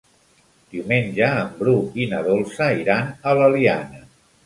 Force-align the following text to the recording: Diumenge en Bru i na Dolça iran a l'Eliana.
Diumenge 0.75 1.27
en 1.43 1.53
Bru 1.61 1.77
i 2.03 2.09
na 2.15 2.25
Dolça 2.31 2.73
iran 2.83 3.15
a 3.33 3.39
l'Eliana. 3.43 4.07